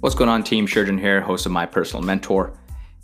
What's 0.00 0.14
going 0.14 0.30
on, 0.30 0.42
team? 0.42 0.66
Sherjan 0.66 0.98
here, 0.98 1.20
host 1.20 1.44
of 1.44 1.52
My 1.52 1.66
Personal 1.66 2.02
Mentor. 2.02 2.54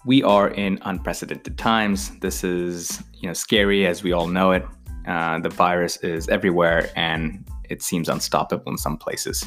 We 0.06 0.22
are 0.22 0.48
in 0.48 0.78
unprecedented 0.80 1.58
times. 1.58 2.18
This 2.20 2.42
is, 2.42 3.02
you 3.12 3.28
know, 3.28 3.34
scary 3.34 3.86
as 3.86 4.02
we 4.02 4.12
all 4.12 4.26
know 4.26 4.52
it. 4.52 4.64
Uh, 5.06 5.38
the 5.40 5.50
virus 5.50 5.98
is 5.98 6.26
everywhere 6.30 6.88
and 6.96 7.46
it 7.68 7.82
seems 7.82 8.08
unstoppable 8.08 8.72
in 8.72 8.78
some 8.78 8.96
places. 8.96 9.44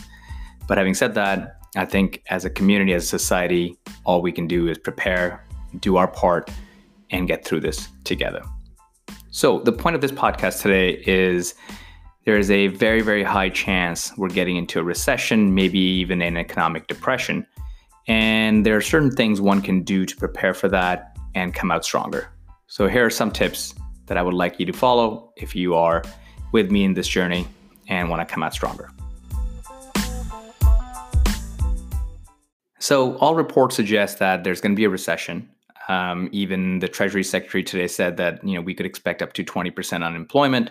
But 0.67 0.77
having 0.77 0.93
said 0.93 1.15
that, 1.15 1.57
I 1.75 1.85
think 1.85 2.21
as 2.29 2.45
a 2.45 2.51
community, 2.51 2.93
as 2.93 3.05
a 3.05 3.07
society, 3.07 3.79
all 4.03 4.21
we 4.21 4.31
can 4.31 4.45
do 4.45 4.67
is 4.67 4.77
prepare, 4.77 5.43
do 5.79 5.97
our 5.97 6.07
part, 6.07 6.51
and 7.09 7.27
get 7.27 7.45
through 7.45 7.61
this 7.61 7.89
together. 8.03 8.43
So, 9.31 9.59
the 9.61 9.71
point 9.71 9.95
of 9.95 10.01
this 10.01 10.11
podcast 10.11 10.61
today 10.61 11.01
is 11.07 11.55
there 12.29 12.37
is 12.37 12.51
a 12.51 12.67
very, 12.67 13.01
very 13.01 13.23
high 13.23 13.49
chance 13.49 14.15
we're 14.15 14.29
getting 14.29 14.55
into 14.55 14.79
a 14.79 14.83
recession, 14.83 15.55
maybe 15.55 15.79
even 15.79 16.21
an 16.21 16.37
economic 16.37 16.85
depression. 16.85 17.43
And 18.07 18.63
there 18.63 18.77
are 18.77 18.81
certain 18.81 19.09
things 19.09 19.41
one 19.41 19.63
can 19.63 19.81
do 19.81 20.05
to 20.05 20.15
prepare 20.15 20.53
for 20.53 20.69
that 20.69 21.17
and 21.33 21.55
come 21.55 21.71
out 21.71 21.83
stronger. 21.83 22.29
So, 22.67 22.87
here 22.87 23.03
are 23.03 23.09
some 23.09 23.31
tips 23.31 23.73
that 24.05 24.15
I 24.15 24.21
would 24.21 24.35
like 24.35 24.59
you 24.59 24.67
to 24.67 24.73
follow 24.73 25.33
if 25.37 25.55
you 25.55 25.73
are 25.73 26.03
with 26.51 26.69
me 26.69 26.83
in 26.83 26.93
this 26.93 27.07
journey 27.07 27.47
and 27.87 28.11
want 28.11 28.19
to 28.21 28.31
come 28.31 28.43
out 28.43 28.53
stronger. 28.53 28.91
So, 32.77 33.17
all 33.17 33.33
reports 33.33 33.75
suggest 33.75 34.19
that 34.19 34.43
there's 34.43 34.61
going 34.61 34.73
to 34.73 34.79
be 34.79 34.85
a 34.85 34.89
recession. 34.91 35.49
Um, 35.87 36.29
even 36.31 36.77
the 36.77 36.87
Treasury 36.87 37.23
Secretary 37.23 37.63
today 37.63 37.87
said 37.87 38.17
that 38.17 38.43
you 38.43 38.53
know 38.53 38.61
we 38.61 38.75
could 38.75 38.85
expect 38.85 39.23
up 39.23 39.33
to 39.33 39.43
20% 39.43 40.05
unemployment 40.05 40.69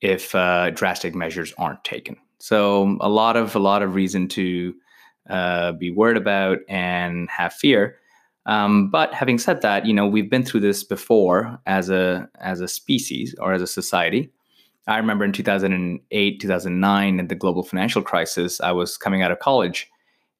if 0.00 0.34
uh, 0.34 0.70
drastic 0.70 1.14
measures 1.14 1.52
aren't 1.58 1.84
taken. 1.84 2.16
So 2.38 2.96
a 3.00 3.08
lot 3.08 3.36
of 3.36 3.54
a 3.56 3.58
lot 3.58 3.82
of 3.82 3.94
reason 3.94 4.28
to 4.28 4.74
uh, 5.28 5.72
be 5.72 5.90
worried 5.90 6.16
about 6.16 6.58
and 6.68 7.28
have 7.30 7.52
fear. 7.52 7.96
Um, 8.46 8.90
but 8.90 9.12
having 9.12 9.38
said 9.38 9.60
that, 9.62 9.86
you 9.86 9.92
know 9.92 10.06
we've 10.06 10.30
been 10.30 10.44
through 10.44 10.60
this 10.60 10.84
before 10.84 11.58
as 11.66 11.90
a 11.90 12.28
as 12.40 12.60
a 12.60 12.68
species 12.68 13.34
or 13.40 13.52
as 13.52 13.62
a 13.62 13.66
society. 13.66 14.30
I 14.86 14.96
remember 14.96 15.24
in 15.24 15.32
2008, 15.32 16.40
2009, 16.40 17.20
in 17.20 17.28
the 17.28 17.34
global 17.34 17.62
financial 17.62 18.00
crisis, 18.00 18.58
I 18.58 18.72
was 18.72 18.96
coming 18.96 19.20
out 19.20 19.30
of 19.30 19.38
college, 19.38 19.86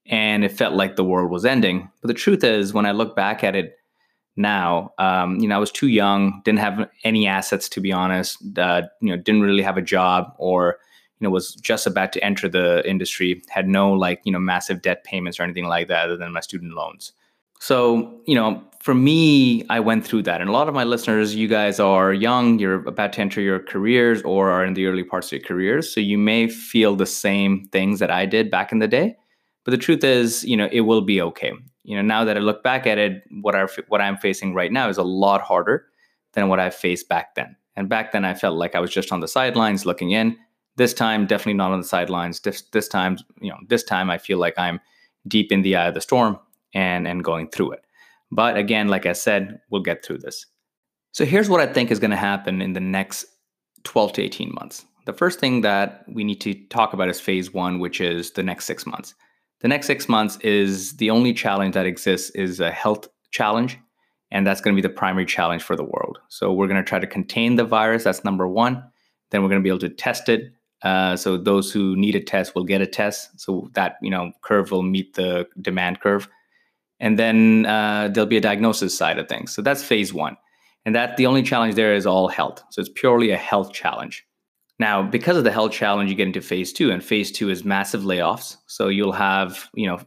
and 0.06 0.42
it 0.42 0.52
felt 0.52 0.74
like 0.74 0.96
the 0.96 1.04
world 1.04 1.30
was 1.30 1.44
ending. 1.44 1.90
But 2.00 2.08
the 2.08 2.14
truth 2.14 2.42
is, 2.42 2.72
when 2.72 2.86
I 2.86 2.92
look 2.92 3.14
back 3.14 3.44
at 3.44 3.54
it 3.54 3.77
now. 4.38 4.92
Um, 4.98 5.38
you 5.40 5.48
know, 5.48 5.56
I 5.56 5.58
was 5.58 5.70
too 5.70 5.88
young, 5.88 6.40
didn't 6.44 6.60
have 6.60 6.88
any 7.04 7.26
assets 7.26 7.68
to 7.70 7.80
be 7.80 7.92
honest. 7.92 8.38
Uh, 8.56 8.82
you 9.00 9.10
know, 9.10 9.20
didn't 9.20 9.42
really 9.42 9.62
have 9.62 9.76
a 9.76 9.82
job, 9.82 10.32
or 10.38 10.78
you 11.18 11.26
know, 11.26 11.30
was 11.30 11.54
just 11.56 11.86
about 11.86 12.12
to 12.12 12.24
enter 12.24 12.48
the 12.48 12.88
industry. 12.88 13.42
Had 13.48 13.68
no 13.68 13.92
like 13.92 14.20
you 14.24 14.32
know 14.32 14.38
massive 14.38 14.80
debt 14.82 15.04
payments 15.04 15.38
or 15.38 15.42
anything 15.42 15.66
like 15.66 15.88
that, 15.88 16.06
other 16.06 16.16
than 16.16 16.32
my 16.32 16.40
student 16.40 16.74
loans. 16.74 17.12
So 17.60 18.20
you 18.26 18.34
know, 18.36 18.62
for 18.80 18.94
me, 18.94 19.66
I 19.68 19.80
went 19.80 20.06
through 20.06 20.22
that, 20.22 20.40
and 20.40 20.48
a 20.48 20.52
lot 20.52 20.68
of 20.68 20.74
my 20.74 20.84
listeners, 20.84 21.34
you 21.34 21.48
guys 21.48 21.80
are 21.80 22.12
young, 22.12 22.58
you're 22.58 22.86
about 22.86 23.12
to 23.14 23.20
enter 23.20 23.40
your 23.40 23.58
careers, 23.58 24.22
or 24.22 24.50
are 24.50 24.64
in 24.64 24.74
the 24.74 24.86
early 24.86 25.04
parts 25.04 25.28
of 25.28 25.32
your 25.32 25.46
careers, 25.46 25.92
so 25.92 26.00
you 26.00 26.16
may 26.16 26.48
feel 26.48 26.94
the 26.94 27.06
same 27.06 27.64
things 27.72 27.98
that 27.98 28.10
I 28.10 28.24
did 28.24 28.50
back 28.50 28.72
in 28.72 28.78
the 28.78 28.88
day. 28.88 29.16
But 29.68 29.72
the 29.72 29.84
truth 29.84 30.02
is, 30.02 30.44
you 30.44 30.56
know, 30.56 30.70
it 30.72 30.80
will 30.80 31.02
be 31.02 31.20
okay. 31.20 31.52
You 31.84 31.96
know 31.96 32.00
now 32.00 32.24
that 32.24 32.38
i 32.38 32.40
look 32.40 32.62
back 32.62 32.86
at 32.86 32.96
it 32.96 33.22
what 33.42 33.54
i 33.54 33.66
what 33.88 34.00
i'm 34.00 34.16
facing 34.16 34.54
right 34.54 34.72
now 34.72 34.88
is 34.88 34.96
a 34.96 35.02
lot 35.02 35.42
harder 35.42 35.84
than 36.32 36.48
what 36.48 36.58
i 36.58 36.70
faced 36.70 37.06
back 37.10 37.34
then. 37.34 37.54
And 37.76 37.86
back 37.86 38.12
then 38.12 38.24
i 38.24 38.32
felt 38.32 38.56
like 38.56 38.74
i 38.74 38.80
was 38.80 38.90
just 38.90 39.12
on 39.12 39.20
the 39.20 39.28
sidelines 39.28 39.84
looking 39.84 40.12
in. 40.12 40.38
This 40.76 40.94
time 40.94 41.26
definitely 41.26 41.58
not 41.58 41.72
on 41.72 41.82
the 41.82 41.86
sidelines. 41.86 42.40
This, 42.40 42.62
this 42.72 42.88
time 42.88 43.18
you 43.42 43.50
know 43.50 43.58
this 43.68 43.82
time 43.82 44.08
i 44.08 44.16
feel 44.16 44.38
like 44.38 44.54
i'm 44.56 44.80
deep 45.26 45.52
in 45.52 45.60
the 45.60 45.76
eye 45.76 45.88
of 45.88 45.94
the 45.94 46.00
storm 46.00 46.38
and 46.72 47.06
and 47.06 47.22
going 47.22 47.50
through 47.50 47.72
it. 47.72 47.84
But 48.32 48.56
again 48.56 48.88
like 48.88 49.04
i 49.04 49.12
said 49.12 49.60
we'll 49.70 49.82
get 49.82 50.02
through 50.02 50.20
this. 50.20 50.46
So 51.12 51.26
here's 51.26 51.50
what 51.50 51.60
i 51.60 51.70
think 51.70 51.90
is 51.90 52.00
going 52.00 52.16
to 52.18 52.26
happen 52.30 52.62
in 52.62 52.72
the 52.72 52.80
next 52.80 53.26
12 53.84 54.14
to 54.14 54.22
18 54.22 54.54
months. 54.54 54.86
The 55.04 55.12
first 55.12 55.40
thing 55.40 55.60
that 55.60 56.06
we 56.08 56.24
need 56.24 56.40
to 56.40 56.54
talk 56.68 56.94
about 56.94 57.10
is 57.10 57.20
phase 57.20 57.52
one 57.52 57.78
which 57.78 58.00
is 58.00 58.30
the 58.30 58.42
next 58.42 58.64
six 58.64 58.86
months 58.86 59.14
the 59.60 59.68
next 59.68 59.86
six 59.86 60.08
months 60.08 60.38
is 60.38 60.96
the 60.96 61.10
only 61.10 61.32
challenge 61.32 61.74
that 61.74 61.86
exists 61.86 62.30
is 62.30 62.60
a 62.60 62.70
health 62.70 63.08
challenge, 63.30 63.78
and 64.30 64.46
that's 64.46 64.60
going 64.60 64.74
to 64.76 64.80
be 64.80 64.86
the 64.86 64.94
primary 64.94 65.26
challenge 65.26 65.62
for 65.62 65.74
the 65.74 65.84
world. 65.84 66.18
So 66.28 66.52
we're 66.52 66.68
going 66.68 66.82
to 66.82 66.88
try 66.88 66.98
to 66.98 67.06
contain 67.06 67.56
the 67.56 67.64
virus. 67.64 68.04
That's 68.04 68.24
number 68.24 68.46
one. 68.46 68.84
Then 69.30 69.42
we're 69.42 69.48
going 69.48 69.60
to 69.60 69.64
be 69.64 69.70
able 69.70 69.80
to 69.80 69.88
test 69.88 70.28
it. 70.28 70.52
Uh, 70.82 71.16
so 71.16 71.36
those 71.36 71.72
who 71.72 71.96
need 71.96 72.14
a 72.14 72.20
test 72.20 72.54
will 72.54 72.64
get 72.64 72.80
a 72.80 72.86
test. 72.86 73.40
So 73.40 73.68
that 73.74 73.96
you 74.00 74.10
know 74.10 74.32
curve 74.42 74.70
will 74.70 74.84
meet 74.84 75.14
the 75.14 75.48
demand 75.60 76.00
curve, 76.00 76.28
and 77.00 77.18
then 77.18 77.66
uh, 77.66 78.08
there'll 78.08 78.28
be 78.28 78.36
a 78.36 78.40
diagnosis 78.40 78.96
side 78.96 79.18
of 79.18 79.28
things. 79.28 79.52
So 79.52 79.60
that's 79.60 79.82
phase 79.82 80.14
one, 80.14 80.36
and 80.84 80.94
that 80.94 81.16
the 81.16 81.26
only 81.26 81.42
challenge 81.42 81.74
there 81.74 81.94
is 81.94 82.06
all 82.06 82.28
health. 82.28 82.62
So 82.70 82.80
it's 82.80 82.90
purely 82.94 83.32
a 83.32 83.36
health 83.36 83.72
challenge. 83.72 84.24
Now, 84.78 85.02
because 85.02 85.36
of 85.36 85.44
the 85.44 85.50
health 85.50 85.72
challenge, 85.72 86.08
you 86.08 86.16
get 86.16 86.28
into 86.28 86.40
phase 86.40 86.72
two, 86.72 86.90
and 86.90 87.02
phase 87.02 87.32
two 87.32 87.50
is 87.50 87.64
massive 87.64 88.02
layoffs. 88.02 88.56
So 88.66 88.88
you'll 88.88 89.12
have, 89.12 89.68
you 89.74 89.86
know, 89.86 89.98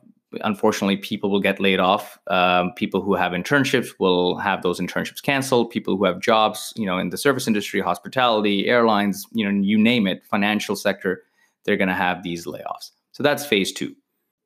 unfortunately, 0.44 0.98
people 0.98 1.30
will 1.30 1.42
get 1.42 1.60
laid 1.60 1.80
off. 1.80 2.18
Um, 2.28 2.72
people 2.76 3.02
who 3.02 3.14
have 3.16 3.34
internships 3.34 3.90
will 4.00 4.38
have 4.38 4.62
those 4.62 4.80
internships 4.80 5.22
canceled. 5.22 5.72
People 5.72 5.98
who 5.98 6.06
have 6.06 6.22
jobs, 6.22 6.74
you 6.78 6.86
know, 6.86 6.98
in 6.98 7.10
the 7.10 7.18
service 7.18 7.48
industry, 7.48 7.82
hospitality, 7.82 8.68
airlines, 8.68 9.26
you 9.34 9.44
know, 9.44 9.62
you 9.62 9.78
name 9.78 10.08
it, 10.08 10.24
financial 10.26 10.76
sector, 10.76 11.24
they're 11.66 11.78
going 11.78 11.90
to 11.90 11.94
have 11.94 12.24
these 12.24 12.46
layoffs. 12.46 12.92
So 13.12 13.24
that's 13.24 13.46
phase 13.46 13.74
two. 13.74 13.94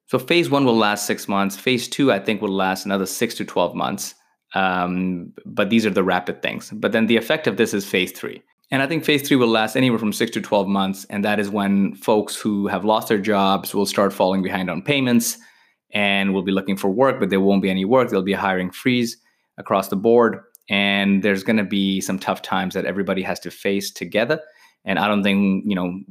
So 0.08 0.20
phase 0.20 0.50
one 0.50 0.66
will 0.66 0.78
last 0.78 1.06
six 1.06 1.28
months. 1.28 1.56
Phase 1.56 1.88
two, 1.88 2.12
I 2.12 2.20
think, 2.20 2.42
will 2.42 2.50
last 2.50 2.86
another 2.86 3.06
six 3.06 3.36
to 3.36 3.46
12 3.46 3.76
months. 3.76 4.16
Um, 4.54 5.34
but 5.46 5.70
these 5.70 5.86
are 5.86 5.92
the 5.92 6.04
rapid 6.04 6.42
things. 6.42 6.72
But 6.72 6.94
then 6.94 7.08
the 7.08 7.18
effect 7.18 7.48
of 7.48 7.58
this 7.58 7.74
is 7.74 7.86
phase 7.86 8.12
three. 8.12 8.42
And 8.76 8.84
I 8.84 8.88
think 8.88 9.06
phase 9.06 9.26
three 9.26 9.38
will 9.38 9.48
last 9.48 9.78
anywhere 9.78 9.98
from 9.98 10.12
six 10.12 10.32
to 10.32 10.42
12 10.42 10.68
months. 10.68 11.06
And 11.06 11.24
that 11.24 11.40
is 11.40 11.50
when 11.50 11.96
folks 11.96 12.36
who 12.36 12.68
have 12.68 12.84
lost 12.84 13.08
their 13.08 13.18
jobs 13.18 13.74
will 13.74 13.86
start 13.86 14.12
falling 14.12 14.44
behind 14.44 14.70
on 14.70 14.82
payments 14.82 15.38
and 15.92 16.34
will 16.34 16.44
be 16.44 16.52
looking 16.52 16.76
for 16.76 16.90
work, 16.90 17.18
but 17.18 17.30
there 17.30 17.40
won't 17.40 17.62
be 17.62 17.70
any 17.70 17.86
work. 17.86 18.10
There'll 18.10 18.22
be 18.22 18.34
a 18.34 18.38
hiring 18.38 18.70
freeze 18.72 19.16
across 19.58 19.88
the 19.88 19.96
board. 19.96 20.42
And 20.70 21.24
there's 21.24 21.42
going 21.42 21.56
to 21.56 21.64
be 21.64 22.02
some 22.02 22.20
tough 22.20 22.42
times 22.42 22.74
that 22.74 22.84
everybody 22.84 23.22
has 23.22 23.40
to 23.40 23.50
face 23.50 23.92
together. 23.92 24.42
And 24.84 25.00
I 25.00 25.08
don't 25.08 25.24
think, 25.24 25.64
you 25.66 25.76
know, 25.76 26.02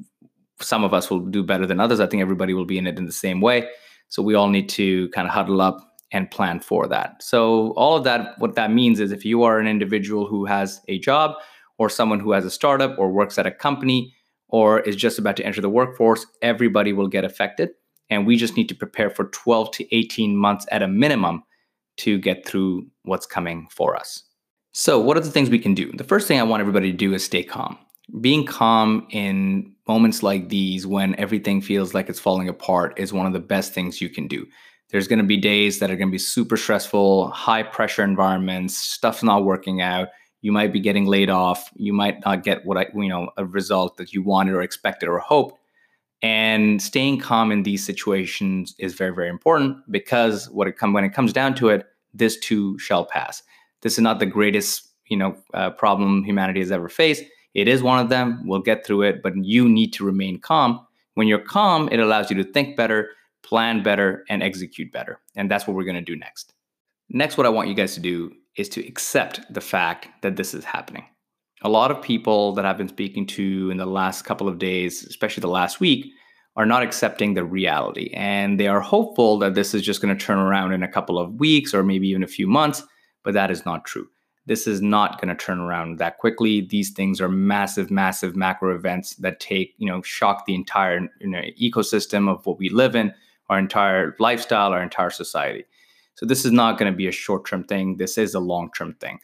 some 0.58 0.84
of 0.84 0.94
us 0.94 1.10
will 1.10 1.20
do 1.20 1.42
better 1.42 1.66
than 1.66 1.80
others. 1.80 2.00
I 2.00 2.06
think 2.06 2.22
everybody 2.22 2.54
will 2.54 2.64
be 2.64 2.78
in 2.78 2.86
it 2.86 2.96
in 2.96 3.04
the 3.04 3.12
same 3.12 3.42
way. 3.42 3.68
So 4.08 4.22
we 4.22 4.36
all 4.36 4.48
need 4.48 4.70
to 4.70 5.10
kind 5.10 5.28
of 5.28 5.34
huddle 5.34 5.60
up 5.60 5.96
and 6.12 6.30
plan 6.30 6.60
for 6.60 6.88
that. 6.88 7.22
So 7.22 7.72
all 7.72 7.94
of 7.94 8.04
that, 8.04 8.38
what 8.38 8.54
that 8.54 8.72
means 8.72 9.00
is 9.00 9.12
if 9.12 9.22
you 9.22 9.42
are 9.42 9.58
an 9.58 9.66
individual 9.66 10.26
who 10.26 10.46
has 10.46 10.80
a 10.88 10.98
job, 10.98 11.34
or 11.78 11.88
someone 11.88 12.20
who 12.20 12.32
has 12.32 12.44
a 12.44 12.50
startup 12.50 12.98
or 12.98 13.10
works 13.10 13.38
at 13.38 13.46
a 13.46 13.50
company 13.50 14.14
or 14.48 14.80
is 14.80 14.96
just 14.96 15.18
about 15.18 15.36
to 15.36 15.44
enter 15.44 15.60
the 15.60 15.68
workforce, 15.68 16.26
everybody 16.42 16.92
will 16.92 17.08
get 17.08 17.24
affected. 17.24 17.70
And 18.10 18.26
we 18.26 18.36
just 18.36 18.56
need 18.56 18.68
to 18.68 18.74
prepare 18.74 19.10
for 19.10 19.24
12 19.26 19.70
to 19.72 19.96
18 19.96 20.36
months 20.36 20.66
at 20.70 20.82
a 20.82 20.88
minimum 20.88 21.42
to 21.96 22.18
get 22.18 22.46
through 22.46 22.86
what's 23.02 23.26
coming 23.26 23.66
for 23.70 23.96
us. 23.96 24.22
So, 24.72 24.98
what 24.98 25.16
are 25.16 25.20
the 25.20 25.30
things 25.30 25.50
we 25.50 25.58
can 25.58 25.74
do? 25.74 25.92
The 25.92 26.04
first 26.04 26.26
thing 26.26 26.40
I 26.40 26.44
want 26.44 26.60
everybody 26.60 26.90
to 26.90 26.96
do 26.96 27.14
is 27.14 27.24
stay 27.24 27.42
calm. 27.42 27.78
Being 28.20 28.44
calm 28.44 29.06
in 29.10 29.72
moments 29.88 30.22
like 30.22 30.48
these 30.48 30.86
when 30.86 31.14
everything 31.16 31.60
feels 31.60 31.94
like 31.94 32.08
it's 32.08 32.20
falling 32.20 32.48
apart 32.48 32.98
is 32.98 33.12
one 33.12 33.26
of 33.26 33.32
the 33.32 33.40
best 33.40 33.72
things 33.72 34.00
you 34.00 34.08
can 34.08 34.26
do. 34.26 34.46
There's 34.90 35.08
going 35.08 35.20
to 35.20 35.24
be 35.24 35.36
days 35.36 35.78
that 35.78 35.90
are 35.90 35.96
going 35.96 36.08
to 36.08 36.12
be 36.12 36.18
super 36.18 36.56
stressful, 36.56 37.30
high 37.30 37.62
pressure 37.62 38.04
environments, 38.04 38.76
stuff's 38.76 39.22
not 39.22 39.44
working 39.44 39.80
out 39.80 40.08
you 40.44 40.52
might 40.52 40.74
be 40.74 40.78
getting 40.78 41.06
laid 41.06 41.30
off 41.30 41.70
you 41.74 41.94
might 41.94 42.22
not 42.22 42.44
get 42.44 42.66
what 42.66 42.76
i 42.76 42.86
you 42.94 43.08
know 43.08 43.30
a 43.38 43.46
result 43.46 43.96
that 43.96 44.12
you 44.12 44.22
wanted 44.22 44.54
or 44.54 44.60
expected 44.60 45.08
or 45.08 45.18
hoped. 45.18 45.58
And 46.22 46.80
staying 46.80 47.20
calm 47.20 47.50
in 47.50 47.64
these 47.64 47.84
situations 47.84 48.74
is 48.78 48.94
very 48.94 49.14
very 49.14 49.30
important 49.30 49.78
because 49.90 50.50
what 50.50 50.68
it 50.68 50.76
come 50.76 50.92
when 50.92 51.04
it 51.04 51.14
comes 51.14 51.32
down 51.32 51.54
to 51.56 51.70
it 51.70 51.86
this 52.12 52.38
too 52.38 52.78
shall 52.78 53.04
pass. 53.06 53.42
This 53.80 53.94
is 53.94 54.00
not 54.00 54.18
the 54.20 54.26
greatest 54.26 54.86
you 55.06 55.16
know 55.16 55.34
uh, 55.54 55.70
problem 55.70 56.24
humanity 56.24 56.60
has 56.60 56.70
ever 56.70 56.90
faced. 56.90 57.24
It 57.54 57.66
is 57.66 57.82
one 57.82 57.98
of 57.98 58.10
them. 58.10 58.46
We'll 58.46 58.60
get 58.60 58.86
through 58.86 59.02
it 59.02 59.22
but 59.22 59.32
you 59.42 59.66
need 59.66 59.94
to 59.94 60.04
remain 60.04 60.38
calm. 60.38 60.86
When 61.14 61.26
you're 61.26 61.38
calm 61.56 61.88
it 61.90 62.00
allows 62.00 62.30
you 62.30 62.36
to 62.36 62.52
think 62.52 62.76
better 62.76 63.10
plan 63.42 63.82
better 63.82 64.24
and 64.28 64.42
execute 64.42 64.92
better. 64.92 65.20
And 65.36 65.50
that's 65.50 65.66
what 65.66 65.74
we're 65.74 65.84
going 65.84 66.04
to 66.04 66.12
do 66.12 66.16
next. 66.16 66.52
Next 67.08 67.38
what 67.38 67.46
i 67.46 67.50
want 67.50 67.68
you 67.68 67.74
guys 67.74 67.94
to 67.94 68.00
do 68.00 68.30
is 68.56 68.68
to 68.70 68.86
accept 68.86 69.40
the 69.52 69.60
fact 69.60 70.08
that 70.22 70.36
this 70.36 70.54
is 70.54 70.64
happening. 70.64 71.04
A 71.62 71.68
lot 71.68 71.90
of 71.90 72.02
people 72.02 72.52
that 72.54 72.66
I've 72.66 72.78
been 72.78 72.88
speaking 72.88 73.26
to 73.26 73.70
in 73.70 73.78
the 73.78 73.86
last 73.86 74.22
couple 74.22 74.48
of 74.48 74.58
days, 74.58 75.02
especially 75.04 75.40
the 75.40 75.48
last 75.48 75.80
week, 75.80 76.12
are 76.56 76.66
not 76.66 76.82
accepting 76.82 77.34
the 77.34 77.44
reality. 77.44 78.10
And 78.14 78.60
they 78.60 78.68
are 78.68 78.80
hopeful 78.80 79.38
that 79.38 79.54
this 79.54 79.74
is 79.74 79.82
just 79.82 80.00
going 80.00 80.16
to 80.16 80.24
turn 80.24 80.38
around 80.38 80.72
in 80.72 80.82
a 80.82 80.88
couple 80.88 81.18
of 81.18 81.34
weeks 81.34 81.74
or 81.74 81.82
maybe 81.82 82.08
even 82.08 82.22
a 82.22 82.28
few 82.28 82.46
months, 82.46 82.82
but 83.24 83.34
that 83.34 83.50
is 83.50 83.64
not 83.64 83.84
true. 83.84 84.08
This 84.46 84.66
is 84.66 84.82
not 84.82 85.20
going 85.20 85.34
to 85.34 85.44
turn 85.44 85.58
around 85.58 85.98
that 85.98 86.18
quickly. 86.18 86.60
These 86.60 86.90
things 86.90 87.20
are 87.20 87.30
massive, 87.30 87.90
massive 87.90 88.36
macro 88.36 88.74
events 88.74 89.16
that 89.16 89.40
take, 89.40 89.74
you 89.78 89.86
know, 89.86 90.02
shock 90.02 90.44
the 90.44 90.54
entire 90.54 91.08
you 91.20 91.28
know, 91.28 91.40
ecosystem 91.60 92.30
of 92.30 92.44
what 92.44 92.58
we 92.58 92.68
live 92.68 92.94
in, 92.94 93.12
our 93.48 93.58
entire 93.58 94.14
lifestyle, 94.18 94.72
our 94.72 94.82
entire 94.82 95.10
society. 95.10 95.64
So 96.14 96.26
this 96.26 96.44
is 96.44 96.52
not 96.52 96.78
going 96.78 96.92
to 96.92 96.96
be 96.96 97.08
a 97.08 97.12
short-term 97.12 97.64
thing. 97.64 97.96
This 97.96 98.18
is 98.18 98.34
a 98.34 98.40
long-term 98.40 98.94
thing. 98.94 99.18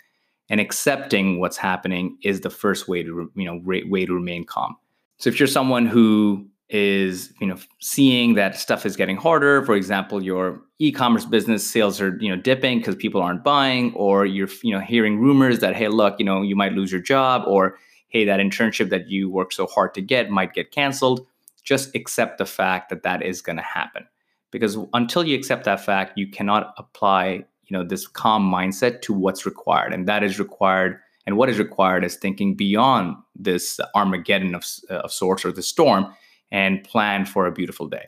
And 0.48 0.60
accepting 0.60 1.38
what's 1.38 1.56
happening 1.56 2.19
is 2.22 2.40
the 2.40 2.50
first 2.50 2.88
way 2.88 3.02
to, 3.04 3.31
you 3.37 3.44
know, 3.44 3.60
way 3.64 4.06
to 4.06 4.12
remain 4.12 4.44
calm. 4.44 4.76
So 5.19 5.28
if 5.28 5.38
you're 5.38 5.46
someone 5.46 5.87
who 5.87 6.50
is 6.70 7.32
you 7.40 7.46
know 7.48 7.56
seeing 7.81 8.34
that 8.34 8.56
stuff 8.56 8.87
is 8.87 8.94
getting 8.94 9.16
harder 9.16 9.64
for 9.64 9.75
example 9.75 10.22
your 10.22 10.62
e-commerce 10.78 11.25
business 11.25 11.66
sales 11.66 12.00
are 12.00 12.16
you 12.20 12.28
know 12.28 12.40
dipping 12.40 12.78
because 12.78 12.94
people 12.94 13.20
aren't 13.20 13.42
buying 13.42 13.92
or 13.94 14.25
you're 14.25 14.48
you 14.62 14.72
know 14.72 14.78
hearing 14.78 15.19
rumors 15.19 15.58
that 15.58 15.75
hey 15.75 15.88
look 15.88 16.14
you 16.20 16.25
know 16.25 16.42
you 16.42 16.54
might 16.54 16.72
lose 16.72 16.92
your 16.92 17.00
job 17.00 17.42
or 17.46 17.76
hey 18.08 18.25
that 18.25 18.38
internship 18.38 18.88
that 18.88 19.08
you 19.08 19.28
worked 19.28 19.52
so 19.52 19.66
hard 19.66 19.92
to 19.92 20.00
get 20.00 20.31
might 20.31 20.54
get 20.54 20.70
canceled 20.70 21.26
just 21.64 21.92
accept 21.96 22.38
the 22.38 22.46
fact 22.46 22.88
that 22.88 23.02
that 23.02 23.20
is 23.20 23.42
going 23.42 23.56
to 23.56 23.62
happen 23.62 24.06
because 24.50 24.76
until 24.94 25.25
you 25.25 25.37
accept 25.37 25.64
that 25.64 25.85
fact 25.85 26.17
you 26.17 26.29
cannot 26.29 26.75
apply 26.79 27.44
you 27.64 27.76
know 27.76 27.85
this 27.85 28.06
calm 28.06 28.50
mindset 28.50 29.00
to 29.02 29.12
what's 29.12 29.47
required 29.47 29.93
and 29.93 30.08
that 30.08 30.23
is 30.23 30.38
required 30.38 30.99
and 31.26 31.37
what 31.37 31.49
is 31.49 31.58
required 31.58 32.05
is 32.05 32.17
thinking 32.17 32.55
beyond 32.55 33.14
this 33.37 33.79
armageddon 33.94 34.55
of, 34.55 34.64
of 34.88 35.12
sorts 35.12 35.44
or 35.44 35.52
the 35.52 35.62
storm 35.62 36.12
and 36.50 36.82
plan 36.85 37.25
for 37.25 37.47
a 37.47 37.52
beautiful 37.52 37.87
day. 37.87 38.06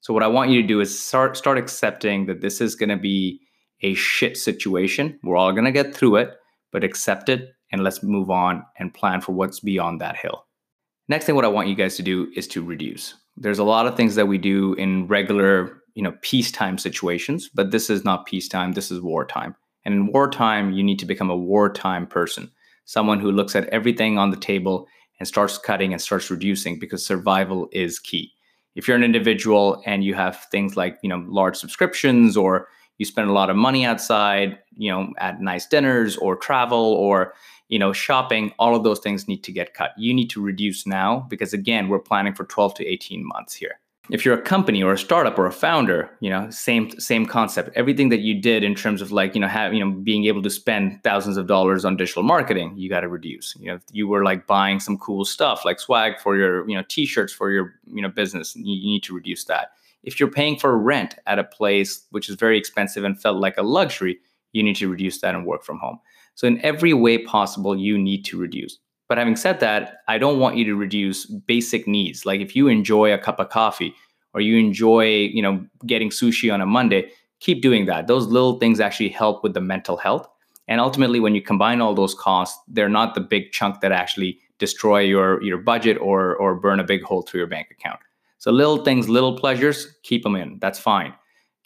So 0.00 0.14
what 0.14 0.22
I 0.22 0.28
want 0.28 0.50
you 0.50 0.62
to 0.62 0.66
do 0.66 0.80
is 0.80 0.98
start 0.98 1.36
start 1.36 1.58
accepting 1.58 2.26
that 2.26 2.40
this 2.40 2.60
is 2.60 2.74
going 2.74 2.88
to 2.88 2.96
be 2.96 3.40
a 3.82 3.94
shit 3.94 4.36
situation. 4.36 5.18
We're 5.22 5.36
all 5.36 5.52
going 5.52 5.64
to 5.64 5.72
get 5.72 5.94
through 5.94 6.16
it, 6.16 6.34
but 6.70 6.84
accept 6.84 7.28
it 7.28 7.52
and 7.70 7.82
let's 7.82 8.02
move 8.02 8.30
on 8.30 8.64
and 8.78 8.94
plan 8.94 9.20
for 9.20 9.32
what's 9.32 9.60
beyond 9.60 10.00
that 10.00 10.16
hill. 10.16 10.46
Next 11.08 11.26
thing 11.26 11.34
what 11.34 11.44
I 11.44 11.48
want 11.48 11.68
you 11.68 11.74
guys 11.74 11.96
to 11.96 12.02
do 12.02 12.30
is 12.34 12.46
to 12.48 12.62
reduce. 12.62 13.14
There's 13.36 13.58
a 13.58 13.64
lot 13.64 13.86
of 13.86 13.96
things 13.96 14.14
that 14.14 14.28
we 14.28 14.38
do 14.38 14.74
in 14.74 15.06
regular, 15.08 15.81
you 15.94 16.02
know, 16.02 16.14
peacetime 16.22 16.78
situations, 16.78 17.50
but 17.54 17.70
this 17.70 17.90
is 17.90 18.04
not 18.04 18.26
peacetime, 18.26 18.72
this 18.72 18.90
is 18.90 19.00
wartime. 19.00 19.54
And 19.84 19.94
in 19.94 20.06
wartime, 20.06 20.72
you 20.72 20.82
need 20.82 20.98
to 21.00 21.06
become 21.06 21.30
a 21.30 21.36
wartime 21.36 22.06
person, 22.06 22.50
someone 22.84 23.20
who 23.20 23.32
looks 23.32 23.56
at 23.56 23.68
everything 23.68 24.18
on 24.18 24.30
the 24.30 24.36
table 24.36 24.86
and 25.18 25.26
starts 25.26 25.58
cutting 25.58 25.92
and 25.92 26.00
starts 26.00 26.30
reducing 26.30 26.78
because 26.78 27.04
survival 27.04 27.68
is 27.72 27.98
key. 27.98 28.32
If 28.74 28.88
you're 28.88 28.96
an 28.96 29.04
individual 29.04 29.82
and 29.84 30.02
you 30.02 30.14
have 30.14 30.46
things 30.50 30.76
like, 30.76 30.98
you 31.02 31.08
know, 31.08 31.24
large 31.28 31.56
subscriptions 31.56 32.36
or 32.36 32.68
you 32.98 33.04
spend 33.04 33.28
a 33.28 33.32
lot 33.32 33.50
of 33.50 33.56
money 33.56 33.84
outside, 33.84 34.58
you 34.76 34.90
know, 34.90 35.12
at 35.18 35.40
nice 35.40 35.66
dinners 35.66 36.16
or 36.16 36.36
travel 36.36 36.78
or, 36.78 37.34
you 37.68 37.78
know, 37.78 37.92
shopping, 37.92 38.52
all 38.58 38.74
of 38.74 38.84
those 38.84 39.00
things 39.00 39.28
need 39.28 39.44
to 39.44 39.52
get 39.52 39.74
cut. 39.74 39.90
You 39.98 40.14
need 40.14 40.30
to 40.30 40.42
reduce 40.42 40.86
now 40.86 41.26
because 41.28 41.52
again, 41.52 41.88
we're 41.88 41.98
planning 41.98 42.34
for 42.34 42.44
12 42.44 42.74
to 42.74 42.86
18 42.86 43.26
months 43.26 43.54
here 43.54 43.78
if 44.10 44.24
you're 44.24 44.36
a 44.36 44.42
company 44.42 44.82
or 44.82 44.92
a 44.92 44.98
startup 44.98 45.38
or 45.38 45.46
a 45.46 45.52
founder 45.52 46.10
you 46.20 46.28
know 46.28 46.50
same 46.50 46.90
same 46.98 47.24
concept. 47.24 47.70
Everything 47.76 48.08
that 48.08 48.20
you 48.20 48.40
did 48.40 48.64
in 48.64 48.74
terms 48.74 49.00
of 49.00 49.12
like 49.12 49.34
you 49.34 49.40
know 49.40 49.48
have 49.48 49.72
you 49.72 49.84
know 49.84 49.92
being 49.92 50.24
able 50.24 50.42
to 50.42 50.50
spend 50.50 51.02
thousands 51.04 51.36
of 51.36 51.46
dollars 51.46 51.84
on 51.84 51.96
digital 51.96 52.22
marketing 52.22 52.74
you 52.76 52.88
got 52.88 53.00
to 53.00 53.08
reduce. 53.08 53.54
You 53.58 53.68
know 53.68 53.74
if 53.74 53.82
you 53.92 54.08
were 54.08 54.24
like 54.24 54.46
buying 54.46 54.80
some 54.80 54.98
cool 54.98 55.24
stuff 55.24 55.64
like 55.64 55.78
swag 55.78 56.18
for 56.20 56.36
your 56.36 56.68
you 56.68 56.76
know 56.76 56.82
t-shirts 56.88 57.32
for 57.32 57.50
your 57.50 57.74
you 57.86 58.02
know 58.02 58.08
business. 58.08 58.56
You, 58.56 58.74
you 58.74 58.90
need 58.90 59.02
to 59.04 59.14
reduce 59.14 59.44
that. 59.44 59.72
If 60.02 60.18
you're 60.18 60.30
paying 60.30 60.58
for 60.58 60.76
rent 60.76 61.14
at 61.26 61.38
a 61.38 61.44
place 61.44 62.06
which 62.10 62.28
is 62.28 62.34
very 62.34 62.58
expensive 62.58 63.04
and 63.04 63.20
felt 63.20 63.38
like 63.38 63.56
a 63.56 63.62
luxury 63.62 64.18
you 64.52 64.62
need 64.62 64.76
to 64.76 64.88
reduce 64.88 65.20
that 65.20 65.34
and 65.34 65.46
work 65.46 65.64
from 65.64 65.78
home. 65.78 65.98
So 66.34 66.46
in 66.46 66.60
every 66.64 66.92
way 66.92 67.18
possible 67.18 67.76
you 67.76 67.96
need 67.96 68.24
to 68.26 68.38
reduce 68.38 68.78
but 69.12 69.18
having 69.18 69.36
said 69.36 69.60
that, 69.60 69.98
I 70.08 70.16
don't 70.16 70.38
want 70.38 70.56
you 70.56 70.64
to 70.64 70.74
reduce 70.74 71.26
basic 71.26 71.86
needs. 71.86 72.24
Like 72.24 72.40
if 72.40 72.56
you 72.56 72.68
enjoy 72.68 73.12
a 73.12 73.18
cup 73.18 73.38
of 73.40 73.50
coffee 73.50 73.94
or 74.32 74.40
you 74.40 74.56
enjoy, 74.56 75.04
you 75.04 75.42
know, 75.42 75.62
getting 75.84 76.08
sushi 76.08 76.50
on 76.50 76.62
a 76.62 76.64
Monday, 76.64 77.10
keep 77.40 77.60
doing 77.60 77.84
that. 77.84 78.06
Those 78.06 78.28
little 78.28 78.58
things 78.58 78.80
actually 78.80 79.10
help 79.10 79.42
with 79.42 79.52
the 79.52 79.60
mental 79.60 79.98
health. 79.98 80.26
And 80.66 80.80
ultimately, 80.80 81.20
when 81.20 81.34
you 81.34 81.42
combine 81.42 81.82
all 81.82 81.92
those 81.94 82.14
costs, 82.14 82.58
they're 82.68 82.88
not 82.88 83.14
the 83.14 83.20
big 83.20 83.52
chunk 83.52 83.82
that 83.82 83.92
actually 83.92 84.38
destroy 84.58 85.00
your 85.00 85.42
your 85.42 85.58
budget 85.58 85.98
or 86.00 86.34
or 86.36 86.54
burn 86.54 86.80
a 86.80 86.84
big 86.84 87.02
hole 87.02 87.20
through 87.20 87.40
your 87.40 87.48
bank 87.48 87.68
account. 87.70 88.00
So 88.38 88.50
little 88.50 88.82
things, 88.82 89.10
little 89.10 89.36
pleasures, 89.36 89.94
keep 90.04 90.22
them 90.22 90.36
in. 90.36 90.58
That's 90.58 90.78
fine. 90.78 91.12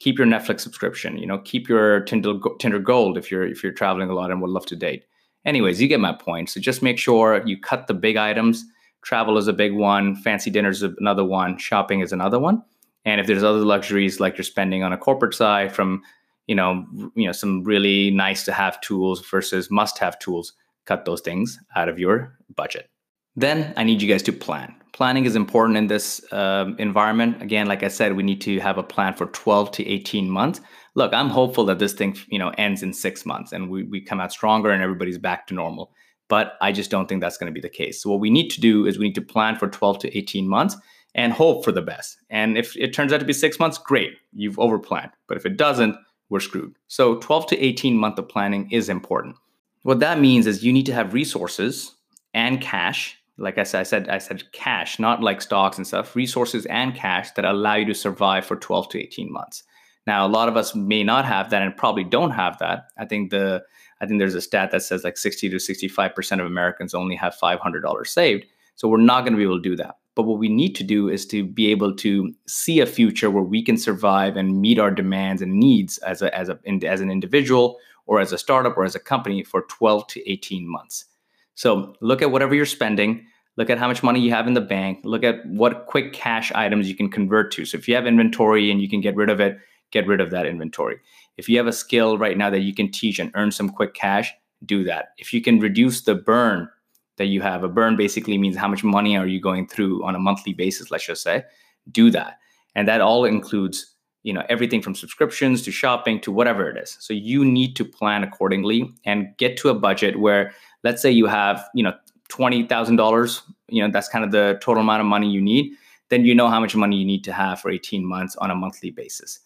Keep 0.00 0.18
your 0.18 0.26
Netflix 0.26 0.62
subscription. 0.62 1.16
You 1.16 1.28
know, 1.28 1.38
keep 1.38 1.68
your 1.68 2.00
Tinder 2.00 2.40
Tinder 2.58 2.80
Gold 2.80 3.16
if 3.16 3.30
you're 3.30 3.46
if 3.46 3.62
you're 3.62 3.70
traveling 3.70 4.10
a 4.10 4.14
lot 4.14 4.32
and 4.32 4.42
would 4.42 4.50
love 4.50 4.66
to 4.66 4.74
date. 4.74 5.04
Anyways, 5.46 5.80
you 5.80 5.88
get 5.88 6.00
my 6.00 6.12
point. 6.12 6.50
So 6.50 6.60
just 6.60 6.82
make 6.82 6.98
sure 6.98 7.42
you 7.46 7.58
cut 7.58 7.86
the 7.86 7.94
big 7.94 8.16
items. 8.16 8.64
Travel 9.02 9.38
is 9.38 9.46
a 9.46 9.52
big 9.52 9.72
one, 9.72 10.16
fancy 10.16 10.50
dinners 10.50 10.82
is 10.82 10.92
another 10.98 11.24
one, 11.24 11.56
shopping 11.56 12.00
is 12.00 12.12
another 12.12 12.40
one. 12.40 12.62
And 13.04 13.20
if 13.20 13.28
there's 13.28 13.44
other 13.44 13.60
luxuries 13.60 14.18
like 14.18 14.36
you're 14.36 14.44
spending 14.44 14.82
on 14.82 14.92
a 14.92 14.98
corporate 14.98 15.32
side 15.32 15.72
from, 15.72 16.02
you 16.48 16.56
know, 16.56 16.84
you 17.14 17.26
know, 17.26 17.32
some 17.32 17.62
really 17.62 18.10
nice 18.10 18.44
to 18.46 18.52
have 18.52 18.80
tools 18.80 19.24
versus 19.24 19.70
must 19.70 19.98
have 19.98 20.18
tools, 20.18 20.54
cut 20.86 21.04
those 21.04 21.20
things 21.20 21.56
out 21.76 21.88
of 21.88 22.00
your 22.00 22.36
budget. 22.56 22.90
Then 23.36 23.72
I 23.76 23.84
need 23.84 24.02
you 24.02 24.08
guys 24.08 24.24
to 24.24 24.32
plan. 24.32 24.74
Planning 24.92 25.24
is 25.24 25.36
important 25.36 25.78
in 25.78 25.86
this 25.86 26.20
uh, 26.32 26.72
environment. 26.78 27.40
Again, 27.42 27.66
like 27.66 27.84
I 27.84 27.88
said, 27.88 28.16
we 28.16 28.24
need 28.24 28.40
to 28.40 28.58
have 28.58 28.78
a 28.78 28.82
plan 28.82 29.14
for 29.14 29.26
12 29.26 29.70
to 29.72 29.86
18 29.86 30.28
months 30.28 30.60
look, 30.96 31.12
I'm 31.12 31.28
hopeful 31.28 31.66
that 31.66 31.78
this 31.78 31.92
thing, 31.92 32.16
you 32.26 32.38
know, 32.38 32.52
ends 32.58 32.82
in 32.82 32.92
six 32.92 33.24
months 33.24 33.52
and 33.52 33.70
we, 33.70 33.84
we 33.84 34.00
come 34.00 34.18
out 34.18 34.32
stronger 34.32 34.70
and 34.70 34.82
everybody's 34.82 35.18
back 35.18 35.46
to 35.46 35.54
normal. 35.54 35.92
But 36.28 36.54
I 36.60 36.72
just 36.72 36.90
don't 36.90 37.08
think 37.08 37.20
that's 37.20 37.36
going 37.36 37.52
to 37.52 37.54
be 37.54 37.60
the 37.60 37.68
case. 37.68 38.02
So 38.02 38.10
what 38.10 38.18
we 38.18 38.30
need 38.30 38.48
to 38.48 38.60
do 38.60 38.86
is 38.86 38.98
we 38.98 39.04
need 39.04 39.14
to 39.14 39.22
plan 39.22 39.56
for 39.56 39.68
12 39.68 40.00
to 40.00 40.18
18 40.18 40.48
months 40.48 40.76
and 41.14 41.32
hope 41.32 41.64
for 41.64 41.70
the 41.70 41.82
best. 41.82 42.18
And 42.30 42.58
if 42.58 42.76
it 42.76 42.92
turns 42.92 43.12
out 43.12 43.20
to 43.20 43.26
be 43.26 43.32
six 43.32 43.60
months, 43.60 43.78
great, 43.78 44.14
you've 44.32 44.56
overplanned. 44.56 45.12
But 45.28 45.36
if 45.36 45.46
it 45.46 45.56
doesn't, 45.56 45.96
we're 46.30 46.40
screwed. 46.40 46.76
So 46.88 47.16
12 47.16 47.46
to 47.48 47.58
18 47.58 47.96
month 47.96 48.18
of 48.18 48.28
planning 48.28 48.68
is 48.72 48.88
important. 48.88 49.36
What 49.82 50.00
that 50.00 50.18
means 50.18 50.46
is 50.46 50.64
you 50.64 50.72
need 50.72 50.86
to 50.86 50.94
have 50.94 51.14
resources 51.14 51.94
and 52.34 52.60
cash. 52.60 53.16
Like 53.38 53.58
I 53.58 53.62
said, 53.62 53.80
I 53.80 53.84
said, 53.84 54.08
I 54.08 54.18
said 54.18 54.50
cash, 54.52 54.98
not 54.98 55.22
like 55.22 55.42
stocks 55.42 55.76
and 55.76 55.86
stuff, 55.86 56.16
resources 56.16 56.66
and 56.66 56.94
cash 56.94 57.30
that 57.32 57.44
allow 57.44 57.74
you 57.74 57.84
to 57.84 57.94
survive 57.94 58.46
for 58.46 58.56
12 58.56 58.88
to 58.88 58.98
18 58.98 59.30
months. 59.30 59.62
Now, 60.06 60.26
a 60.26 60.28
lot 60.28 60.48
of 60.48 60.56
us 60.56 60.74
may 60.74 61.02
not 61.02 61.24
have 61.24 61.50
that 61.50 61.62
and 61.62 61.76
probably 61.76 62.04
don't 62.04 62.30
have 62.30 62.58
that. 62.58 62.88
I 62.98 63.04
think 63.04 63.30
the 63.30 63.64
I 64.00 64.06
think 64.06 64.18
there's 64.18 64.34
a 64.34 64.40
stat 64.40 64.70
that 64.72 64.82
says 64.82 65.04
like 65.04 65.16
60 65.16 65.48
to 65.48 65.56
65% 65.56 66.40
of 66.40 66.44
Americans 66.44 66.94
only 66.94 67.16
have 67.16 67.34
$500 67.34 68.06
saved. 68.06 68.44
So 68.74 68.88
we're 68.88 68.98
not 68.98 69.22
going 69.22 69.32
to 69.32 69.38
be 69.38 69.42
able 69.42 69.56
to 69.56 69.68
do 69.68 69.74
that. 69.76 69.96
But 70.14 70.24
what 70.24 70.38
we 70.38 70.48
need 70.48 70.74
to 70.76 70.84
do 70.84 71.08
is 71.08 71.26
to 71.28 71.44
be 71.44 71.70
able 71.70 71.94
to 71.96 72.32
see 72.46 72.80
a 72.80 72.86
future 72.86 73.30
where 73.30 73.42
we 73.42 73.62
can 73.62 73.76
survive 73.76 74.36
and 74.36 74.60
meet 74.60 74.78
our 74.78 74.90
demands 74.90 75.40
and 75.40 75.54
needs 75.54 75.98
as 75.98 76.22
a, 76.22 76.34
as 76.36 76.48
a 76.48 76.58
as 76.84 77.00
an 77.00 77.10
individual 77.10 77.78
or 78.06 78.20
as 78.20 78.32
a 78.32 78.38
startup 78.38 78.76
or 78.76 78.84
as 78.84 78.94
a 78.94 79.00
company 79.00 79.42
for 79.42 79.62
12 79.62 80.06
to 80.08 80.30
18 80.30 80.66
months. 80.66 81.06
So 81.54 81.94
look 82.00 82.22
at 82.22 82.30
whatever 82.30 82.54
you're 82.54 82.66
spending, 82.66 83.26
look 83.56 83.68
at 83.68 83.78
how 83.78 83.88
much 83.88 84.02
money 84.02 84.20
you 84.20 84.30
have 84.30 84.46
in 84.46 84.54
the 84.54 84.60
bank, 84.60 85.00
look 85.04 85.24
at 85.24 85.44
what 85.46 85.86
quick 85.86 86.12
cash 86.12 86.52
items 86.52 86.88
you 86.88 86.94
can 86.94 87.10
convert 87.10 87.50
to. 87.52 87.64
So 87.64 87.76
if 87.76 87.88
you 87.88 87.94
have 87.94 88.06
inventory 88.06 88.70
and 88.70 88.80
you 88.80 88.88
can 88.88 89.00
get 89.00 89.16
rid 89.16 89.28
of 89.28 89.40
it, 89.40 89.58
get 89.90 90.06
rid 90.06 90.20
of 90.20 90.30
that 90.30 90.46
inventory. 90.46 90.98
If 91.36 91.48
you 91.48 91.58
have 91.58 91.66
a 91.66 91.72
skill 91.72 92.18
right 92.18 92.36
now 92.36 92.50
that 92.50 92.60
you 92.60 92.74
can 92.74 92.90
teach 92.90 93.18
and 93.18 93.30
earn 93.34 93.50
some 93.50 93.68
quick 93.68 93.94
cash, 93.94 94.32
do 94.64 94.84
that. 94.84 95.08
If 95.18 95.32
you 95.32 95.40
can 95.40 95.60
reduce 95.60 96.02
the 96.02 96.14
burn 96.14 96.68
that 97.16 97.26
you 97.26 97.40
have, 97.42 97.62
a 97.62 97.68
burn 97.68 97.96
basically 97.96 98.38
means 98.38 98.56
how 98.56 98.68
much 98.68 98.82
money 98.82 99.16
are 99.16 99.26
you 99.26 99.40
going 99.40 99.66
through 99.68 100.04
on 100.04 100.14
a 100.14 100.18
monthly 100.18 100.52
basis, 100.52 100.90
let's 100.90 101.06
just 101.06 101.22
say, 101.22 101.44
do 101.92 102.10
that. 102.10 102.38
And 102.74 102.88
that 102.88 103.00
all 103.00 103.24
includes 103.24 103.96
you 104.26 104.32
know 104.32 104.42
everything 104.48 104.82
from 104.82 104.94
subscriptions 104.94 105.62
to 105.62 105.70
shopping 105.70 106.20
to 106.20 106.32
whatever 106.32 106.68
it 106.68 106.76
is 106.76 106.96
so 106.98 107.14
you 107.14 107.44
need 107.44 107.76
to 107.76 107.84
plan 107.84 108.24
accordingly 108.24 108.92
and 109.04 109.28
get 109.36 109.56
to 109.56 109.68
a 109.68 109.74
budget 109.74 110.18
where 110.18 110.52
let's 110.82 111.00
say 111.00 111.08
you 111.08 111.26
have 111.26 111.64
you 111.74 111.82
know 111.82 111.94
$20000 112.28 113.42
you 113.68 113.80
know 113.80 113.90
that's 113.90 114.08
kind 114.08 114.24
of 114.24 114.32
the 114.32 114.58
total 114.60 114.82
amount 114.82 115.00
of 115.00 115.06
money 115.06 115.30
you 115.30 115.40
need 115.40 115.72
then 116.08 116.24
you 116.24 116.34
know 116.34 116.48
how 116.48 116.58
much 116.58 116.74
money 116.74 116.96
you 116.96 117.06
need 117.06 117.22
to 117.22 117.32
have 117.32 117.60
for 117.60 117.70
18 117.70 118.04
months 118.04 118.34
on 118.36 118.50
a 118.50 118.54
monthly 118.54 118.90
basis 118.90 119.38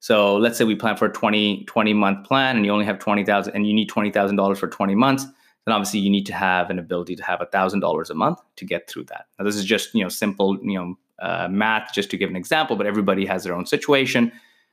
so 0.00 0.36
let's 0.36 0.56
say 0.56 0.64
we 0.64 0.76
plan 0.76 0.96
for 0.96 1.06
a 1.06 1.12
20, 1.12 1.64
20 1.64 1.92
month 1.92 2.26
plan 2.26 2.56
and 2.56 2.64
you 2.64 2.72
only 2.72 2.84
have 2.84 2.98
20,000 2.98 3.54
and 3.54 3.66
you 3.66 3.74
need 3.74 3.90
$20,000 3.90 4.56
for 4.56 4.68
20 4.68 4.94
months, 4.94 5.24
then 5.64 5.74
obviously 5.74 6.00
you 6.00 6.10
need 6.10 6.26
to 6.26 6.34
have 6.34 6.70
an 6.70 6.78
ability 6.78 7.16
to 7.16 7.24
have 7.24 7.40
$1,000 7.40 8.10
a 8.10 8.14
month 8.14 8.38
to 8.56 8.64
get 8.64 8.88
through 8.88 9.04
that. 9.04 9.26
Now 9.38 9.44
this 9.44 9.56
is 9.56 9.64
just, 9.64 9.94
you 9.94 10.02
know, 10.02 10.08
simple, 10.08 10.58
you 10.62 10.78
know, 10.78 10.98
uh, 11.20 11.48
math 11.50 11.92
just 11.92 12.10
to 12.10 12.16
give 12.16 12.30
an 12.30 12.36
example, 12.36 12.76
but 12.76 12.86
everybody 12.86 13.26
has 13.26 13.42
their 13.42 13.54
own 13.54 13.66
situation. 13.66 14.30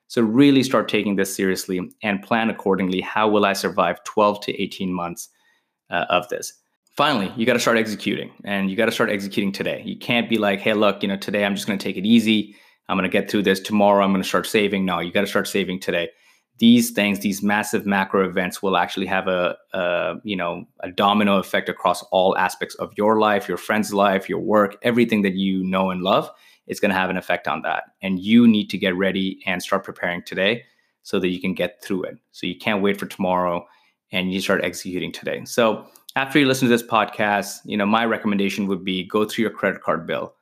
So 0.08 0.22
really 0.22 0.62
start 0.62 0.88
taking 0.88 1.16
this 1.16 1.36
seriously 1.36 1.82
and 2.04 2.22
plan 2.22 2.52
accordingly. 2.52 3.02
How 3.02 3.28
will 3.28 3.46
I 3.46 3.54
survive 3.54 4.04
12 4.04 4.42
to 4.42 4.62
18 4.62 4.94
months 4.94 5.30
uh, 5.90 6.06
of 6.10 6.30
this? 6.30 6.54
Finally, 6.96 7.34
you 7.36 7.48
got 7.48 7.54
to 7.54 7.60
start 7.60 7.78
executing 7.78 8.32
and 8.44 8.70
you 8.70 8.78
got 8.78 8.86
to 8.86 8.92
start 8.92 9.10
executing 9.10 9.52
today. 9.52 9.82
You 9.84 9.98
can't 9.98 10.30
be 10.30 10.38
like, 10.38 10.62
hey, 10.62 10.74
look, 10.74 11.02
you 11.02 11.10
know, 11.10 11.18
today 11.18 11.44
I'm 11.44 11.56
just 11.56 11.66
going 11.66 11.80
to 11.80 11.84
take 11.84 11.98
it 11.98 12.06
easy 12.06 12.56
I'm 12.88 12.98
going 12.98 13.10
to 13.10 13.18
get 13.18 13.30
through 13.30 13.44
this 13.44 13.60
tomorrow. 13.60 14.04
I'm 14.04 14.12
going 14.12 14.22
to 14.22 14.28
start 14.28 14.46
saving. 14.46 14.86
No, 14.86 15.00
you 15.00 15.12
got 15.12 15.22
to 15.22 15.28
start 15.28 15.48
saving 15.48 15.80
today. 15.80 16.10
These 16.58 16.92
things, 16.92 17.20
these 17.20 17.44
massive 17.44 17.86
macro 17.86 18.26
events, 18.28 18.62
will 18.62 18.78
actually 18.78 19.08
have 19.08 19.28
a, 19.28 19.58
a, 19.74 20.16
you 20.24 20.36
know 20.36 20.66
a 20.82 20.92
domino 20.92 21.38
effect 21.38 21.68
across 21.68 22.02
all 22.12 22.38
aspects 22.38 22.76
of 22.76 22.94
your 22.96 23.20
life, 23.20 23.50
your 23.50 23.58
friend's 23.58 23.94
life, 23.94 24.30
your 24.30 24.40
work, 24.40 24.78
everything 24.82 25.22
that 25.24 25.34
you 25.34 25.64
know 25.64 25.90
and 25.92 26.02
love. 26.02 26.30
it's 26.68 26.80
going 26.80 26.90
to 26.90 26.98
have 26.98 27.10
an 27.10 27.18
effect 27.18 27.48
on 27.48 27.62
that. 27.64 27.84
And 28.02 28.20
you 28.20 28.48
need 28.48 28.70
to 28.70 28.78
get 28.78 28.96
ready 28.96 29.42
and 29.46 29.62
start 29.62 29.84
preparing 29.84 30.24
today 30.24 30.64
so 31.04 31.20
that 31.20 31.28
you 31.28 31.40
can 31.40 31.54
get 31.54 31.84
through 31.84 32.04
it. 32.04 32.18
So 32.32 32.48
you 32.48 32.58
can't 32.58 32.82
wait 32.82 32.98
for 33.00 33.06
tomorrow 33.06 33.66
and 34.12 34.34
you 34.34 34.40
start 34.42 34.64
executing 34.64 35.12
today. 35.12 35.44
So 35.46 35.86
after 36.16 36.40
you 36.40 36.48
listen 36.48 36.68
to 36.68 36.74
this 36.74 36.88
podcast, 36.88 37.60
you 37.66 37.78
know, 37.78 37.86
my 37.86 38.06
recommendation 38.06 38.68
would 38.68 38.84
be 38.84 39.06
go 39.06 39.26
through 39.26 39.44
your 39.44 39.52
credit 39.52 39.82
card 39.82 40.08
bill 40.08 40.34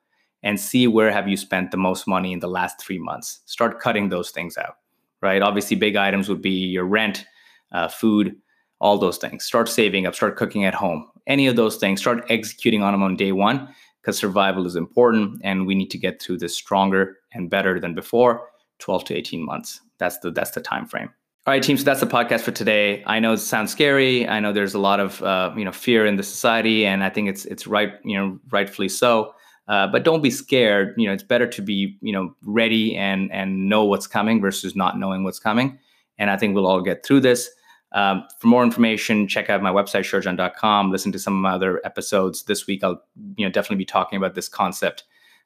and 0.43 0.59
see 0.59 0.87
where 0.87 1.11
have 1.11 1.27
you 1.27 1.37
spent 1.37 1.71
the 1.71 1.77
most 1.77 2.07
money 2.07 2.33
in 2.33 2.39
the 2.39 2.47
last 2.47 2.79
3 2.79 2.99
months. 2.99 3.39
Start 3.45 3.79
cutting 3.79 4.09
those 4.09 4.31
things 4.31 4.57
out. 4.57 4.77
Right? 5.21 5.41
Obviously 5.41 5.77
big 5.77 5.95
items 5.95 6.27
would 6.29 6.41
be 6.41 6.67
your 6.67 6.85
rent, 6.85 7.25
uh, 7.71 7.87
food, 7.87 8.35
all 8.79 8.97
those 8.97 9.17
things. 9.17 9.45
Start 9.45 9.69
saving 9.69 10.05
up, 10.05 10.15
start 10.15 10.35
cooking 10.35 10.65
at 10.65 10.75
home. 10.75 11.09
Any 11.25 11.47
of 11.47 11.55
those 11.55 11.77
things, 11.77 12.01
start 12.01 12.25
executing 12.29 12.83
on 12.83 12.91
them 12.91 13.01
on 13.01 13.15
day 13.15 13.31
1 13.31 13.69
because 14.03 14.17
survival 14.17 14.65
is 14.65 14.75
important 14.75 15.39
and 15.43 15.65
we 15.65 15.75
need 15.75 15.89
to 15.91 15.97
get 15.97 16.21
through 16.21 16.37
this 16.37 16.55
stronger 16.55 17.17
and 17.31 17.49
better 17.49 17.79
than 17.79 17.95
before 17.95 18.49
12 18.79 19.05
to 19.05 19.15
18 19.15 19.45
months 19.45 19.81
that's 19.97 20.19
the 20.19 20.31
that's 20.31 20.51
the 20.51 20.61
time 20.61 20.85
frame 20.85 21.09
all 21.47 21.53
right 21.53 21.63
team 21.63 21.77
so 21.77 21.83
that's 21.83 22.01
the 22.01 22.05
podcast 22.05 22.41
for 22.41 22.51
today 22.51 23.03
i 23.05 23.19
know 23.19 23.33
it 23.33 23.37
sounds 23.37 23.71
scary 23.71 24.27
i 24.27 24.39
know 24.39 24.51
there's 24.51 24.73
a 24.73 24.79
lot 24.79 24.99
of 24.99 25.21
uh, 25.23 25.51
you 25.55 25.63
know 25.63 25.71
fear 25.71 26.05
in 26.05 26.17
the 26.17 26.23
society 26.23 26.85
and 26.85 27.03
i 27.03 27.09
think 27.09 27.29
it's 27.29 27.45
it's 27.45 27.65
right 27.65 27.93
you 28.03 28.17
know 28.17 28.39
rightfully 28.51 28.89
so 28.89 29.33
uh, 29.67 29.87
but 29.87 30.03
don't 30.03 30.21
be 30.21 30.31
scared 30.31 30.93
you 30.97 31.07
know 31.07 31.13
it's 31.13 31.23
better 31.23 31.47
to 31.47 31.61
be 31.61 31.97
you 32.01 32.11
know 32.11 32.35
ready 32.43 32.95
and 32.95 33.31
and 33.31 33.69
know 33.69 33.85
what's 33.85 34.07
coming 34.07 34.41
versus 34.41 34.75
not 34.75 34.99
knowing 34.99 35.23
what's 35.23 35.39
coming 35.39 35.77
and 36.17 36.29
i 36.29 36.37
think 36.37 36.53
we'll 36.53 36.67
all 36.67 36.81
get 36.81 37.05
through 37.05 37.19
this 37.19 37.49
um, 37.93 38.25
for 38.39 38.47
more 38.47 38.63
information, 38.63 39.27
check 39.27 39.49
out 39.49 39.61
my 39.61 39.71
website, 39.71 40.01
sherjan.com. 40.01 40.91
Listen 40.91 41.11
to 41.11 41.19
some 41.19 41.35
of 41.35 41.41
my 41.41 41.51
other 41.51 41.79
episodes. 41.85 42.43
This 42.43 42.65
week, 42.65 42.83
I'll 42.83 43.01
you 43.37 43.45
know 43.45 43.51
definitely 43.51 43.77
be 43.77 43.85
talking 43.85 44.17
about 44.17 44.35
this 44.35 44.49
concept 44.49 45.03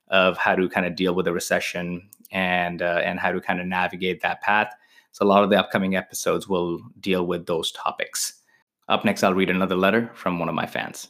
of 0.09 0.37
how 0.37 0.55
to 0.55 0.69
kind 0.69 0.85
of 0.85 0.95
deal 0.95 1.13
with 1.13 1.27
a 1.27 1.33
recession 1.33 2.09
and 2.31 2.81
uh, 2.81 3.01
and 3.03 3.19
how 3.19 3.31
to 3.31 3.41
kind 3.41 3.59
of 3.59 3.67
navigate 3.67 4.21
that 4.21 4.41
path. 4.41 4.73
So 5.11 5.25
a 5.25 5.27
lot 5.27 5.43
of 5.43 5.49
the 5.49 5.59
upcoming 5.59 5.95
episodes 5.95 6.47
will 6.47 6.79
deal 6.99 7.25
with 7.25 7.45
those 7.47 7.71
topics. 7.71 8.41
Up 8.87 9.03
next, 9.03 9.23
I'll 9.23 9.33
read 9.33 9.49
another 9.49 9.75
letter 9.75 10.09
from 10.13 10.39
one 10.39 10.47
of 10.47 10.55
my 10.55 10.65
fans. 10.65 11.09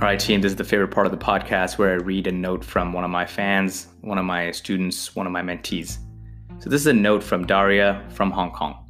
All 0.00 0.06
right, 0.06 0.18
team, 0.18 0.40
this 0.40 0.52
is 0.52 0.56
the 0.56 0.64
favorite 0.64 0.88
part 0.88 1.04
of 1.04 1.12
the 1.12 1.18
podcast 1.18 1.76
where 1.76 1.90
I 1.90 1.96
read 1.96 2.26
a 2.26 2.32
note 2.32 2.64
from 2.64 2.94
one 2.94 3.04
of 3.04 3.10
my 3.10 3.26
fans, 3.26 3.88
one 4.00 4.16
of 4.16 4.24
my 4.24 4.50
students, 4.50 5.14
one 5.14 5.26
of 5.26 5.32
my 5.32 5.42
mentees. 5.42 5.98
So 6.58 6.70
this 6.70 6.80
is 6.80 6.86
a 6.86 6.92
note 6.94 7.22
from 7.22 7.46
Daria 7.46 8.02
from 8.08 8.30
Hong 8.30 8.50
Kong. 8.50 8.82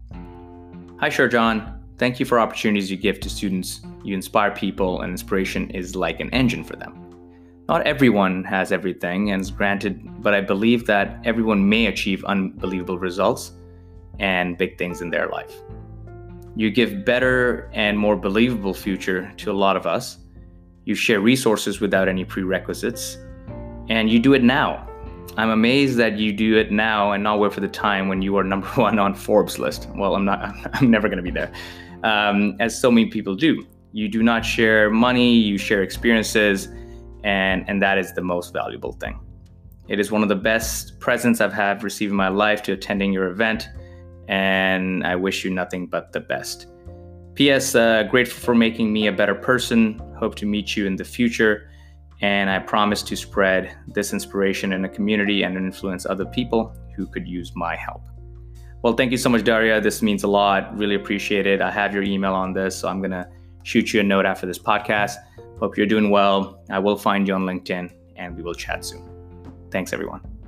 Hi, 1.01 1.09
Sherjan. 1.09 1.81
Thank 1.99 2.21
you 2.21 2.27
for 2.27 2.39
opportunities 2.39 2.93
you 2.93 2.97
give 2.97 3.19
to 3.21 3.29
students. 3.29 3.81
You 4.05 4.15
inspire 4.15 4.53
people, 4.53 5.01
and 5.01 5.11
inspiration 5.11 5.69
is 5.71 5.97
like 5.97 6.21
an 6.21 6.31
engine 6.31 6.63
for 6.63 6.77
them. 6.77 6.95
Not 7.69 7.85
everyone 7.89 8.45
has 8.45 8.71
everything 8.71 9.33
and 9.33 9.43
is 9.43 9.51
granted, 9.51 10.23
but 10.23 10.33
I 10.33 10.41
believe 10.41 10.87
that 10.87 11.21
everyone 11.25 11.69
may 11.69 11.87
achieve 11.87 12.25
unbelievable 12.27 13.01
results 13.01 13.51
and 14.21 14.57
big 14.57 14.79
things 14.79 15.03
in 15.03 15.11
their 15.11 15.27
life. 15.27 15.57
You 16.55 16.71
give 16.71 17.05
better 17.05 17.69
and 17.73 17.99
more 17.99 18.15
believable 18.15 18.75
future 18.75 19.33
to 19.39 19.51
a 19.51 19.53
lot 19.53 19.77
of 19.77 19.89
us. 19.89 20.19
You 20.85 20.95
share 20.95 21.21
resources 21.21 21.81
without 21.81 22.09
any 22.09 22.25
prerequisites, 22.25 23.19
and 23.89 24.11
you 24.11 24.19
do 24.19 24.35
it 24.35 24.43
now 24.43 24.87
I'm 25.37 25.51
amazed 25.51 25.97
that 25.99 26.19
you 26.19 26.33
do 26.33 26.57
it 26.57 26.73
now 26.73 27.13
and 27.13 27.23
not 27.23 27.39
wait 27.39 27.53
for 27.53 27.61
the 27.61 27.69
time 27.69 28.09
when 28.09 28.21
you 28.21 28.37
are 28.37 28.45
number 28.45 28.67
one 28.75 28.99
on 28.99 29.15
Forbes 29.15 29.59
list. 29.59 29.89
Well, 29.95 30.15
I'm 30.15 30.25
not. 30.25 30.55
I'm 30.75 30.91
never 30.91 31.09
going 31.09 31.19
to 31.19 31.23
be 31.23 31.31
there, 31.31 31.53
um, 32.03 32.57
as 32.61 32.79
so 32.79 32.91
many 32.91 33.07
people 33.09 33.35
do. 33.35 33.67
You 33.93 34.09
do 34.09 34.23
not 34.23 34.45
share 34.45 34.91
money. 34.91 35.33
You 35.35 35.59
share 35.59 35.83
experiences, 35.83 36.69
and 37.25 37.69
and 37.69 37.81
that 37.83 37.99
is 37.99 38.13
the 38.13 38.23
most 38.23 38.53
valuable 38.53 38.93
thing. 38.93 39.21
It 39.89 39.99
is 39.99 40.11
one 40.11 40.23
of 40.23 40.29
the 40.29 40.37
best 40.37 41.01
presents 41.01 41.41
I've 41.41 41.53
had 41.53 41.83
received 41.83 42.11
in 42.11 42.17
my 42.17 42.29
life 42.29 42.63
to 42.65 42.73
attending 42.73 43.13
your 43.13 43.29
event, 43.29 43.69
and 44.29 45.05
I 45.05 45.17
wish 45.17 45.45
you 45.45 45.51
nothing 45.51 45.87
but 45.87 46.13
the 46.13 46.21
best. 46.21 46.67
P.S. 47.35 47.75
Uh, 47.75 48.05
grateful 48.05 48.41
for 48.41 48.55
making 48.55 48.93
me 48.93 49.07
a 49.07 49.13
better 49.13 49.35
person. 49.35 50.01
Hope 50.21 50.35
to 50.37 50.47
meet 50.47 50.77
you 50.77 50.87
in 50.87 50.97
the 50.97 51.05
future 51.05 51.71
and 52.23 52.51
I 52.51 52.59
promise 52.59 53.03
to 53.05 53.17
spread 53.17 53.75
this 53.89 54.13
inspiration 54.13 54.73
in 54.73 54.83
the 54.83 54.89
community 54.89 55.43
and 55.43 55.57
influence 55.57 56.05
other 56.05 56.27
people 56.27 56.77
who 56.95 57.07
could 57.07 57.27
use 57.27 57.53
my 57.57 57.75
help. 57.77 58.03
Well, 58.83 58.95
thank 58.95 59.11
you 59.11 59.19
so 59.19 59.29
much, 59.31 59.45
Daria. 59.45 59.81
This 59.81 60.03
means 60.03 60.23
a 60.23 60.29
lot. 60.29 60.77
Really 60.77 60.95
appreciate 60.95 61.47
it. 61.47 61.61
I 61.61 61.71
have 61.71 61.95
your 61.95 62.03
email 62.03 62.35
on 62.35 62.53
this, 62.53 62.77
so 62.77 62.89
I'm 62.89 63.01
going 63.01 63.11
to 63.11 63.29
shoot 63.63 63.93
you 63.93 64.01
a 64.01 64.03
note 64.03 64.27
after 64.27 64.47
this 64.47 64.59
podcast. 64.59 65.17
Hope 65.59 65.77
you're 65.77 65.87
doing 65.87 66.11
well. 66.11 66.63
I 66.71 66.79
will 66.79 66.97
find 66.97 67.27
you 67.29 67.35
on 67.35 67.43
LinkedIn 67.43 67.93
and 68.17 68.37
we 68.37 68.43
will 68.43 68.55
chat 68.55 68.85
soon. 68.85 69.09
Thanks, 69.71 69.93
everyone. 69.93 70.40